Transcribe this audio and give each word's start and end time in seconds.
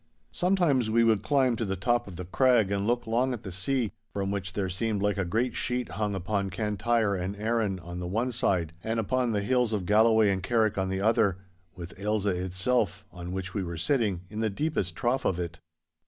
Sometimes 0.31 0.89
we 0.89 1.03
would 1.03 1.21
climb 1.21 1.55
to 1.57 1.63
the 1.63 1.75
top 1.75 2.07
of 2.07 2.15
the 2.15 2.25
crag 2.25 2.71
and 2.71 2.87
look 2.87 3.05
long 3.05 3.33
at 3.33 3.43
the 3.43 3.51
sea, 3.51 3.91
which 4.15 4.51
from 4.51 4.55
there 4.55 4.67
seemed 4.67 4.99
like 5.03 5.19
a 5.19 5.23
great 5.23 5.55
sheet 5.55 5.89
hung 5.89 6.15
upon 6.15 6.49
Cantyre 6.49 7.13
and 7.13 7.35
Arran 7.37 7.77
on 7.79 7.99
the 7.99 8.07
one 8.07 8.31
side 8.31 8.73
and 8.83 8.99
upon 8.99 9.31
the 9.31 9.43
hills 9.43 9.73
of 9.73 9.85
Galloway 9.85 10.31
and 10.31 10.41
Carrick 10.41 10.75
on 10.75 10.89
the 10.89 11.01
other—with 11.01 11.93
Ailsa 11.99 12.29
itself, 12.29 13.05
on 13.11 13.31
which 13.31 13.53
we 13.53 13.63
were 13.63 13.77
sitting, 13.77 14.21
in 14.27 14.39
the 14.39 14.49
deepest 14.49 14.95
trough 14.95 15.23
of 15.23 15.37
it. 15.39 15.59